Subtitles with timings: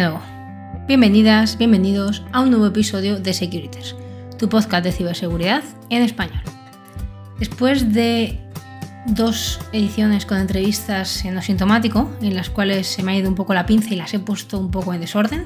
[0.00, 0.20] Nuevo.
[0.86, 3.96] Bienvenidas, bienvenidos a un nuevo episodio de Securiters,
[4.38, 6.42] tu podcast de ciberseguridad en español.
[7.38, 8.38] Después de
[9.06, 13.34] dos ediciones con entrevistas en lo sintomático, en las cuales se me ha ido un
[13.34, 15.44] poco la pinza y las he puesto un poco en desorden,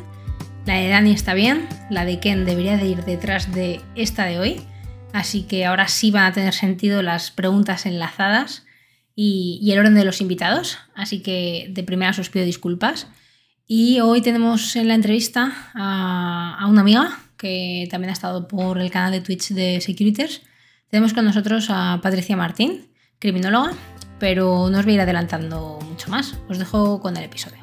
[0.67, 4.41] la de Dani está bien, la de Ken debería de ir detrás de esta de
[4.41, 4.63] hoy,
[5.13, 8.67] así que ahora sí van a tener sentido las preguntas enlazadas
[9.15, 13.07] y, el orden de los invitados, así que de primera os pido disculpas.
[13.73, 18.91] Y hoy tenemos en la entrevista a, una amiga que también ha estado por el
[18.91, 20.43] canal de Twitch de Securiters.
[20.91, 23.70] Tenemos con nosotros a Patricia Martín, criminóloga,
[24.19, 26.37] pero no os voy a ir adelantando mucho más.
[26.48, 27.60] Os dejo con el episodio.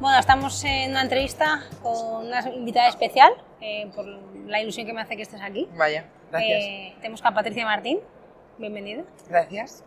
[0.00, 5.00] Bueno, estamos en una entrevista con una invitada especial, eh, por la ilusión que me
[5.00, 5.66] hace que estés aquí.
[5.78, 6.62] Vaya, gracias.
[6.62, 8.00] Eh, tenemos a Patricia Martín,
[8.58, 9.02] bienvenida.
[9.30, 9.82] Gracias.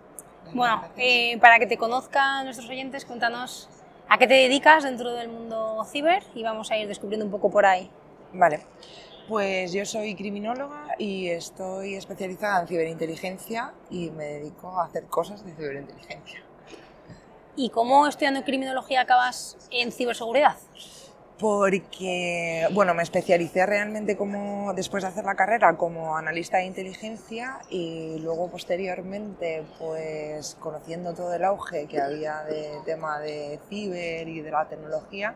[0.51, 3.69] Bueno, eh, para que te conozcan nuestros oyentes, cuéntanos
[4.09, 7.49] a qué te dedicas dentro del mundo ciber y vamos a ir descubriendo un poco
[7.49, 7.89] por ahí.
[8.33, 8.61] Vale,
[9.27, 15.45] pues yo soy criminóloga y estoy especializada en ciberinteligencia y me dedico a hacer cosas
[15.45, 16.43] de ciberinteligencia.
[17.55, 20.57] ¿Y cómo estudiando criminología acabas en ciberseguridad?
[21.43, 27.59] Porque, bueno, me especialicé realmente como, después de hacer la carrera como analista de inteligencia
[27.69, 34.39] y luego posteriormente, pues conociendo todo el auge que había de tema de ciber y
[34.39, 35.35] de la tecnología,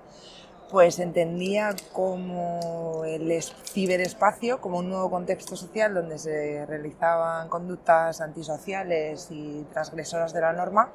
[0.72, 9.28] pues entendía como el ciberespacio como un nuevo contexto social donde se realizaban conductas antisociales
[9.30, 10.89] y transgresoras de la norma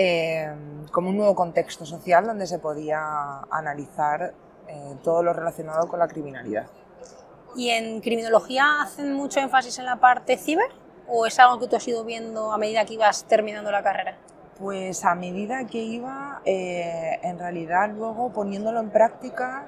[0.00, 4.32] Em, como un nuevo contexto social donde se podía analizar
[4.68, 6.66] eh, todo lo relacionado con la criminalidad.
[7.56, 10.70] ¿Y en criminología hacen mucho énfasis en la parte ciber
[11.08, 14.16] o es algo que tú has ido viendo a medida que ibas terminando la carrera?
[14.60, 19.66] Pues a medida que iba, eh, en realidad luego poniéndolo en práctica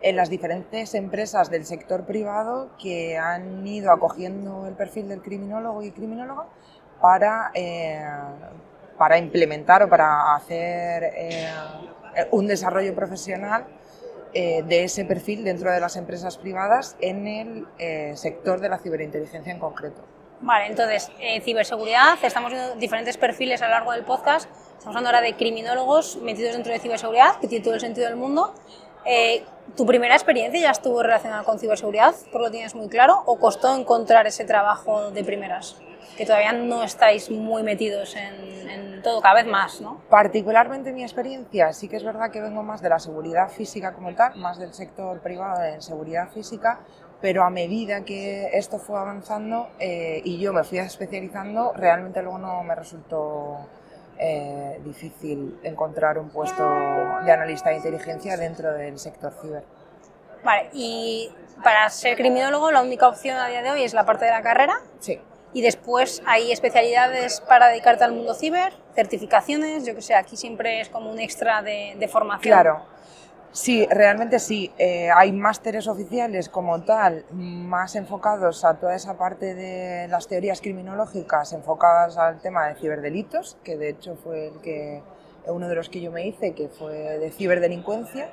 [0.00, 5.82] en las diferentes empresas del sector privado que han ido acogiendo el perfil del criminólogo
[5.82, 6.46] y criminóloga
[7.00, 8.06] para, eh,
[8.98, 11.48] para implementar o para hacer eh,
[12.30, 13.66] un desarrollo profesional
[14.32, 18.78] eh, de ese perfil dentro de las empresas privadas en el eh, sector de la
[18.78, 20.02] ciberinteligencia en concreto.
[20.40, 21.10] Vale, entonces,
[21.42, 24.50] ciberseguridad, estamos viendo diferentes perfiles a lo largo del podcast.
[24.72, 28.16] Estamos hablando ahora de criminólogos metidos dentro de ciberseguridad, que tiene todo el sentido del
[28.16, 28.52] mundo.
[29.76, 32.14] ¿Tu primera experiencia ya estuvo relacionada con ciberseguridad?
[32.30, 33.22] ¿Por lo tienes muy claro?
[33.24, 35.76] ¿O costó encontrar ese trabajo de primeras?
[36.16, 40.00] Que todavía no estáis muy metidos en, todo, cada vez más, ¿no?
[40.08, 44.14] Particularmente mi experiencia, sí que es verdad que vengo más de la seguridad física como
[44.14, 46.80] tal, más del sector privado en seguridad física,
[47.20, 52.38] pero a medida que esto fue avanzando eh, y yo me fui especializando, realmente luego
[52.38, 53.58] no me resultó
[54.18, 56.64] eh, difícil encontrar un puesto
[57.24, 59.64] de analista de inteligencia dentro del sector ciber.
[60.42, 61.30] Vale, y
[61.62, 64.42] para ser criminólogo la única opción a día de hoy es la parte de la
[64.42, 64.74] carrera.
[65.00, 65.20] Sí
[65.54, 70.80] y después hay especialidades para dedicarte al mundo ciber, certificaciones, yo que sé, aquí siempre
[70.80, 72.52] es como un extra de, formación.
[72.52, 72.82] Claro,
[73.52, 74.72] sí, realmente sí.
[74.78, 80.60] Eh, hay másteres oficiales como tal, más enfocados a toda esa parte de las teorías
[80.60, 85.02] criminológicas, enfocadas al tema de ciberdelitos, que de hecho fue el que,
[85.46, 88.28] uno de los que yo me hice, que fue de ciberdelincuencia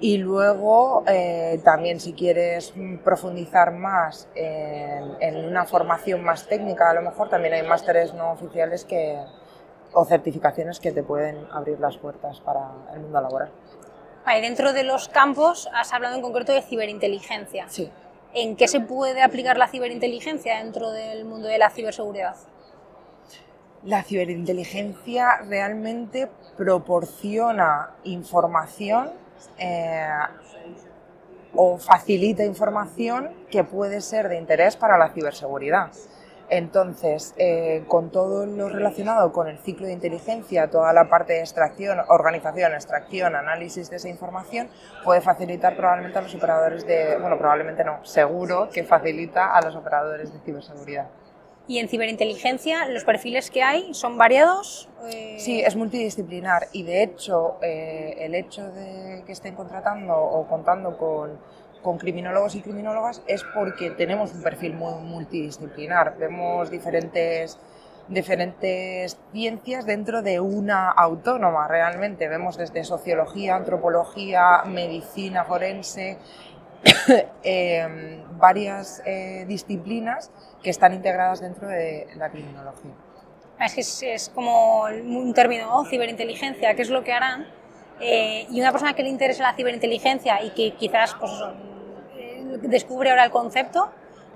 [0.00, 2.72] y luego eh, también si quieres
[3.02, 8.84] profundizar más en, una formación más técnica, a lo mejor también hay másteres no oficiales
[8.84, 9.18] que,
[9.92, 13.50] o certificaciones que te pueden abrir las puertas para el mundo laboral.
[14.24, 17.66] Vale, dentro de los campos has hablado en concreto de ciberinteligencia.
[17.68, 17.90] Sí.
[18.34, 22.36] ¿En qué se puede aplicar la ciberinteligencia dentro del mundo de la ciberseguridad?
[23.84, 29.12] La ciberinteligencia realmente proporciona información
[29.58, 30.08] eh,
[31.54, 35.90] o facilita información que puede ser de interés para la ciberseguridad.
[36.50, 41.40] Entonces, eh, con todo lo relacionado con el ciclo de inteligencia, toda la parte de
[41.40, 44.68] extracción, organización, extracción, análisis de esa información,
[45.04, 49.76] puede facilitar probablemente a los operadores de, bueno, probablemente no, seguro que facilita a los
[49.76, 51.08] operadores de ciberseguridad.
[51.68, 54.88] Y en ciberinteligencia, los perfiles que hay son variados.
[55.12, 60.48] Eh, sí, es multidisciplinar y de hecho eh, el hecho de que estén contratando o
[60.48, 61.38] contando con,
[61.82, 66.16] con, criminólogos y criminólogas es porque tenemos un perfil muy multidisciplinar.
[66.16, 67.58] Vemos diferentes
[68.08, 72.28] diferentes ciencias dentro de una autónoma realmente.
[72.28, 76.18] Vemos desde sociología, antropología, medicina forense,
[77.42, 79.02] eh, varias
[79.46, 80.30] disciplinas
[80.62, 82.92] que están integradas dentro de la criminología.
[83.60, 85.84] Es que es, es como un término, ¿no?
[85.84, 87.46] ciberinteligencia, ¿qué es lo que harán?
[88.00, 91.32] Eh, y una persona que le interese la ciberinteligencia y que quizás pues,
[92.16, 93.90] eh, descubre ahora el concepto,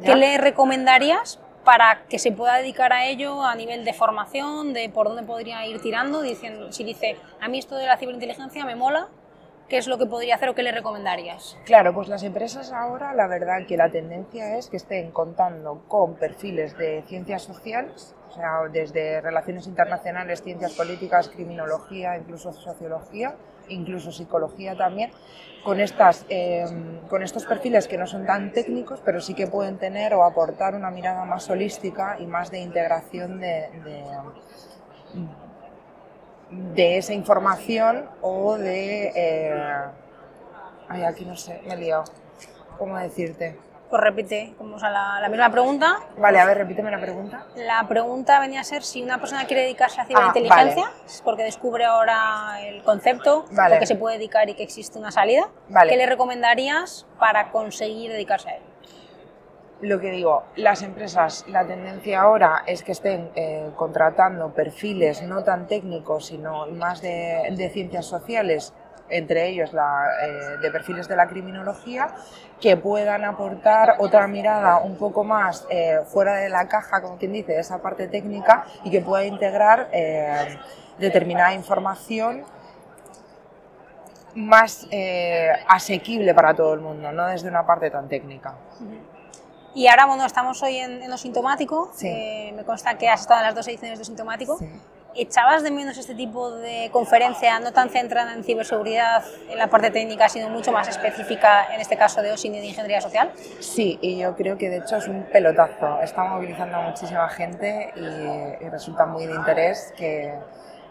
[0.04, 4.88] ¿qué le recomendarías para que se pueda dedicar a ello a nivel de formación, de
[4.88, 8.74] por dónde podría ir tirando, diciendo, si dice, a mí esto de la ciberinteligencia me
[8.74, 9.08] mola,
[9.68, 11.56] ¿qué es lo que podría hacer o qué le recomendarías?
[11.64, 16.14] Claro, pues las empresas ahora, la verdad que la tendencia es que estén contando con
[16.14, 23.34] perfiles de ciencias sociales, o sea, desde relaciones internacionales, ciencias políticas, criminología, incluso sociología,
[23.68, 25.10] incluso psicología también,
[25.64, 26.64] con, estas, eh,
[27.08, 30.74] con estos perfiles que no son tan técnicos, pero sí que pueden tener o aportar
[30.74, 34.04] una mirada más holística y más de integración de, de,
[36.76, 39.12] esa información o de...
[39.14, 39.84] Eh,
[40.88, 42.04] ay, aquí no sé, me he liado.
[42.78, 43.58] ¿Cómo decirte?
[43.92, 45.98] pues repite como, la, misma pregunta.
[46.16, 47.44] Vale, a ver, repíteme la pregunta.
[47.56, 51.84] La pregunta venía a ser si una persona quiere dedicarse a ciberinteligencia, ah, porque descubre
[51.84, 53.78] ahora el concepto, vale.
[53.78, 55.46] que se puede dedicar y que existe una salida,
[55.86, 58.62] ¿qué le recomendarías para conseguir dedicarse a él?
[59.82, 65.42] Lo que digo, las empresas, la tendencia ahora es que estén eh, contratando perfiles no
[65.42, 68.72] tan técnicos, sino más de, de ciencias sociales
[69.08, 72.14] entre ellos la, eh, de perfiles de la criminología,
[72.60, 77.32] que puedan aportar otra mirada un poco más eh, fuera de la caja, como quien
[77.32, 79.90] dice, esa parte técnica y que pueda integrar
[80.96, 82.44] determinada información
[84.36, 84.88] más
[85.66, 88.54] asequible para todo el mundo, no desde una parte tan técnica.
[89.74, 91.90] Y ahora, bueno, estamos hoy en, lo sintomático.
[92.02, 94.58] me consta que has estado en las dos ediciones de sintomático.
[94.58, 94.68] Sí.
[95.14, 99.90] ¿Echabas de menos este tipo de conferencia, no tan centrada en ciberseguridad, en la parte
[99.90, 103.30] técnica, sino mucho más específica, en este caso de OSIN y de ingeniería social?
[103.60, 106.00] Sí, y yo creo que de hecho es un pelotazo.
[106.00, 110.32] Está movilizando a muchísima gente y, resulta muy de interés que,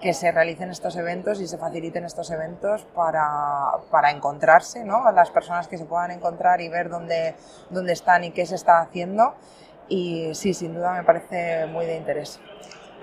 [0.02, 5.12] que, se realicen estos eventos y se faciliten estos eventos para, para encontrarse, ¿no?
[5.12, 7.36] Las personas que se puedan encontrar y ver dónde,
[7.70, 9.36] dónde están y qué se está haciendo.
[9.88, 12.40] Y sí, sin duda me parece muy de interés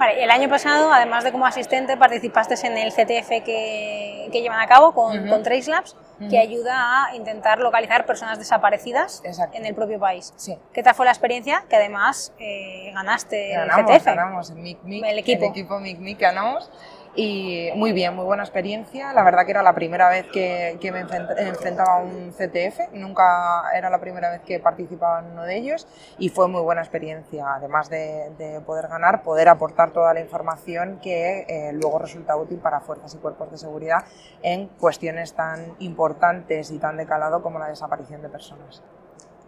[0.06, 4.66] el año pasado, además de como asistente, participaste en el CTF que, que llevan a
[4.66, 9.22] cabo con, con Trace Labs, que ayuda a intentar localizar personas desaparecidas
[9.52, 10.32] en el propio país.
[10.36, 10.58] Sí.
[10.72, 11.64] ¿Qué tal fue la experiencia?
[11.68, 14.04] Que además eh, ganaste ganamos, el CTF.
[14.06, 15.44] Ganamos, el el equipo.
[15.44, 16.70] El equipo MIC ganamos
[17.18, 19.12] y muy bien, muy buena experiencia.
[19.12, 23.90] La verdad que era la primera vez que, me enfrentaba a un CTF, nunca era
[23.90, 25.88] la primera vez que participaba en uno de ellos
[26.18, 31.00] y fue muy buena experiencia, además de, de poder ganar, poder aportar toda la información
[31.02, 34.04] que eh, luego resulta útil para fuerzas y cuerpos de seguridad
[34.42, 38.80] en cuestiones tan importantes y tan de calado como la desaparición de personas.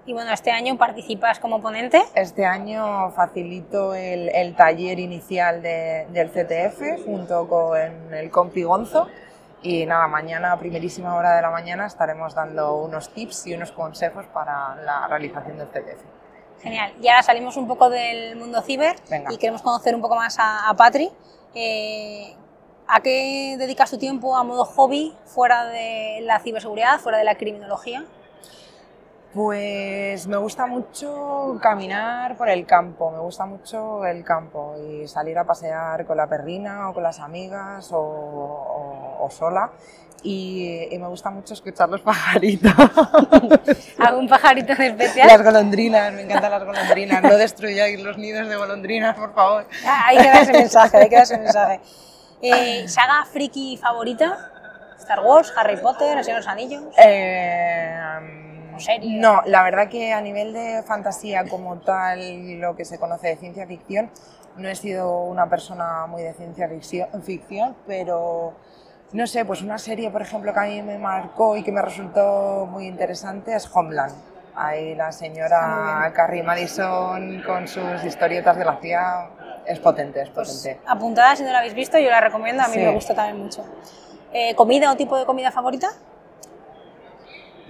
[0.07, 2.03] Y bueno, este año participas como ponente.
[2.15, 9.09] Este año facilito el, taller inicial del CTF junto con el compi Gonzo.
[9.63, 13.73] Y nada, mañana, a primerísima hora de la mañana, estaremos dando unos tips y unos
[13.73, 16.03] consejos para la realización del CTF.
[16.63, 16.93] Genial.
[17.01, 18.97] Y ahora salimos un poco del mundo ciber
[19.31, 21.11] y queremos conocer un poco más a, Patri.
[21.55, 22.35] Eh,
[22.89, 27.37] ¿A qué dedicas tu tiempo a modo hobby fuera de la ciberseguridad, fuera de la
[27.37, 28.05] criminología?
[29.33, 35.39] Pues me gusta mucho caminar por el campo, me gusta mucho el campo y salir
[35.39, 39.71] a pasear con la perrina o con las amigas o, sola.
[40.25, 42.73] Y, me gusta mucho escuchar los pajaritos.
[43.99, 45.29] ¿Algún pajarito en especial?
[45.29, 47.23] Las golondrinas, me encantan las golondrinas.
[47.23, 49.65] No destruyáis los nidos de golondrinas, por favor.
[49.87, 51.81] Ah, hay que dar ese mensaje, hay que dar ese mensaje.
[52.43, 54.51] Eh, ¿Saga friki favorita?
[54.99, 56.85] ¿Star Wars, Harry Potter, El Señor de los Anillos?
[56.97, 58.40] Eh,
[59.03, 63.37] no, la verdad que a nivel de fantasía como tal, lo que se conoce de
[63.37, 64.11] ciencia ficción,
[64.57, 68.55] no he sido una persona muy de ciencia ficción, pero
[69.13, 71.83] no sé, pues una serie, por ejemplo, que a mí me marcó y que me
[71.83, 74.15] resultó muy interesante es Homeland.
[74.55, 79.31] Ahí la señora Carrie Madison con sus historietas de la CIA
[79.67, 80.81] es potente, es pues potente.
[80.87, 83.65] apuntada, si no la habéis visto, yo la recomiendo, a mí me gusta también mucho.
[84.33, 85.89] Eh, ¿Comida o tipo de comida favorita?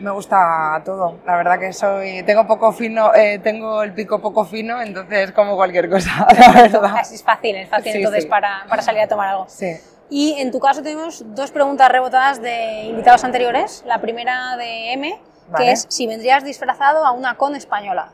[0.00, 1.18] Me gusta todo.
[1.26, 5.56] La verdad que soy, tengo poco fino, eh, tengo el pico poco fino, entonces como
[5.56, 6.26] cualquier cosa.
[6.38, 7.00] La verdad.
[7.00, 9.44] Es fácil, es fácil entonces Para, para, salir a tomar algo.
[9.48, 9.76] Sí.
[10.08, 13.84] Y en tu caso tenemos dos preguntas rebotadas de invitados anteriores.
[13.86, 15.20] La primera de M,
[15.56, 18.12] que es si vendrías disfrazado a una con española.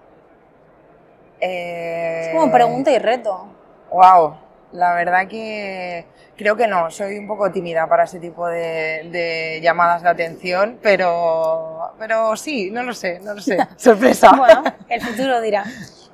[1.41, 2.23] Eh...
[2.27, 3.47] Es como pregunta y reto.
[3.91, 4.37] Wow.
[4.73, 6.05] La verdad que
[6.37, 11.76] creo que no, soy un poco tímida para ese tipo de, llamadas de atención, pero,
[11.99, 13.59] pero sí, no lo sé, no lo sé.
[13.77, 14.33] Sorpresa.
[14.37, 15.65] Bueno, el futuro dirá.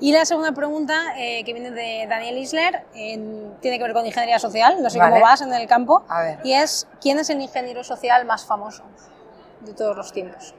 [0.01, 4.41] Y la segunda pregunta, eh, que viene de Daniel Isler, tiene que ver con ingeniería
[4.41, 6.05] social, no sé cómo vas en el campo,
[6.43, 8.83] y es, ¿quién es el ingeniero social más famoso
[9.61, 10.57] de todos los tiempos?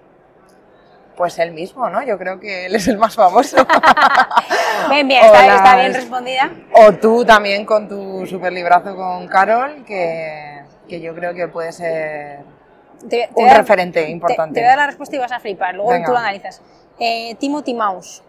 [1.18, 2.02] Pues él mismo, ¿no?
[2.04, 3.58] Yo creo que él es el más famoso.
[4.90, 6.50] bien, bien, está, bien respondida.
[6.74, 11.74] O tú también con tu super librazo con Carol, que, que yo creo que puede
[11.74, 12.40] ser
[13.36, 14.56] un referente importante.
[14.56, 16.62] Te, voy a dar la respuesta y vas a flipar, luego tú lo analizas.
[17.00, 18.24] Eh, Timothy Mouse.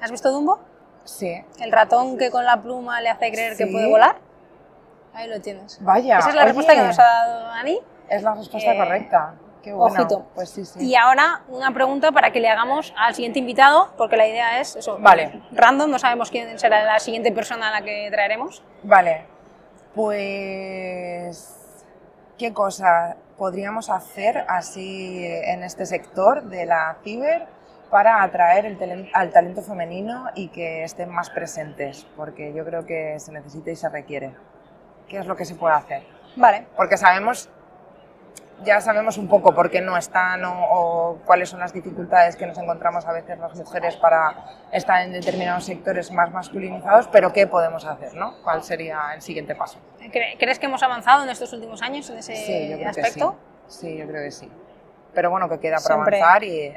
[0.00, 0.60] ¿Has visto Dumbo?
[1.04, 1.42] Sí.
[1.60, 4.16] El ratón que con la pluma le hace creer que puede volar.
[5.14, 5.78] Ahí lo tienes.
[5.80, 6.18] Vaya.
[6.18, 7.80] Esa es la respuesta que nos ha dado Ani.
[8.08, 9.34] Es la respuesta eh, correcta.
[9.62, 9.94] Qué bueno.
[9.94, 10.26] Ojito.
[10.34, 10.84] Pues sí, sí.
[10.84, 14.76] Y ahora una pregunta para que le hagamos al siguiente invitado, porque la idea es
[14.76, 14.98] eso.
[15.00, 15.42] Vale.
[15.52, 18.62] Random, no sabemos quién será la siguiente persona a la que traeremos.
[18.82, 19.24] Vale.
[19.94, 21.52] Pues.
[22.36, 27.46] ¿Qué cosa podríamos hacer así en este sector de la ciber
[27.90, 33.18] para atraer el al talento femenino y que estén más presentes, porque yo creo que
[33.20, 34.34] se necesita y se requiere.
[35.08, 36.02] ¿Qué es lo que se puede hacer?
[36.34, 36.66] Vale.
[36.76, 37.48] Porque sabemos,
[38.64, 42.58] ya sabemos un poco por qué no están o, cuáles son las dificultades que nos
[42.58, 44.34] encontramos a veces las mujeres para
[44.72, 48.14] estar en determinados sectores más masculinizados, pero ¿qué podemos hacer?
[48.14, 48.42] ¿no?
[48.42, 49.78] ¿Cuál sería el siguiente paso?
[50.10, 53.32] ¿Crees que hemos avanzado en estos últimos años en ese sí, yo creo aspecto?
[53.32, 53.78] Que sí.
[53.80, 54.50] sí, yo creo que sí.
[55.14, 56.72] Pero bueno, que queda por avanzar y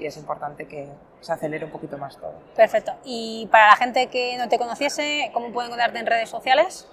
[0.00, 0.88] y es importante que
[1.20, 2.34] se acelere un poquito más todo.
[2.56, 2.92] Perfecto.
[3.04, 6.88] Y para la gente que no te conociese, ¿cómo pueden encontrarte en redes sociales?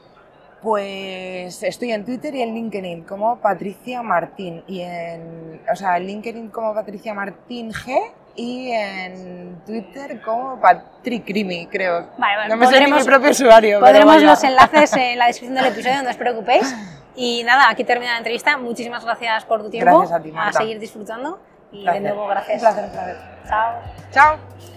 [0.61, 6.07] Pues estoy en Twitter y en LinkedIn como Patricia Martín y en, o sea, en
[6.07, 7.95] LinkedIn como Patricia Martín G
[8.35, 12.07] y en Twitter como Patrick Crimi, creo.
[12.17, 13.79] Vale, no me sé mi propio usuario.
[13.79, 16.75] Pondremos los enlaces en la descripción del episodio, no os preocupéis.
[17.19, 18.57] Y nada, aquí termina la entrevista.
[18.57, 19.91] Muchísimas gracias por tu tiempo.
[19.91, 20.59] Gracias a ti, Marta.
[20.59, 21.39] A seguir disfrutando.
[21.71, 22.61] Y de nuevo, gracias.
[22.61, 23.17] Un placer, un placer.
[23.47, 23.73] Chao.
[24.11, 24.76] Chao.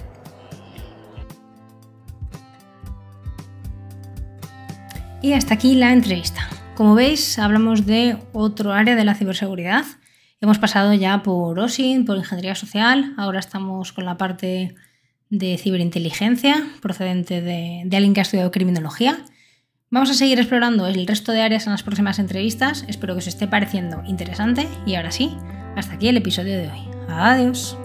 [5.23, 6.49] Y hasta aquí la entrevista.
[6.75, 9.85] Como veis, hablamos de otro área de la ciberseguridad.
[10.41, 14.75] Hemos pasado ya por OSINT, por ingeniería social, ahora estamos con la parte
[15.29, 19.19] de ciberinteligencia, procedente de, de, alguien que ha estudiado criminología.
[19.91, 22.85] Vamos a seguir explorando el resto de áreas en las próximas entrevistas.
[22.89, 25.37] Espero que os esté pareciendo interesante y ahora sí,
[25.77, 26.81] hasta aquí el episodio de hoy.
[27.09, 27.77] Adiós.